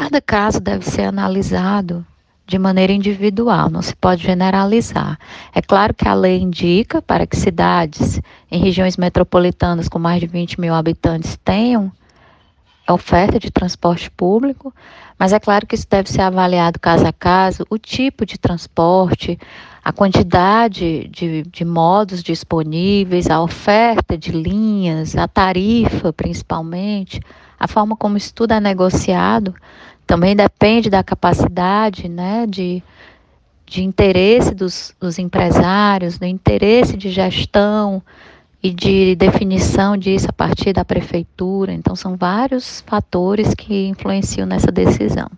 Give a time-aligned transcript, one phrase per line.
[0.00, 2.06] cada caso deve ser analisado
[2.46, 5.18] de maneira individual, não se pode generalizar.
[5.54, 8.18] É claro que a lei indica para que cidades
[8.50, 11.92] em regiões metropolitanas com mais de 20 mil habitantes tenham
[12.92, 14.74] oferta de transporte público,
[15.18, 19.38] mas é claro que isso deve ser avaliado caso a caso, o tipo de transporte,
[19.84, 27.20] a quantidade de, de modos disponíveis, a oferta de linhas, a tarifa principalmente,
[27.58, 29.54] a forma como isso tudo é negociado,
[30.06, 32.82] também depende da capacidade né, de,
[33.66, 38.02] de interesse dos, dos empresários, do interesse de gestão
[38.62, 41.72] e de definição disso a partir da prefeitura.
[41.72, 45.30] Então, são vários fatores que influenciam nessa decisão.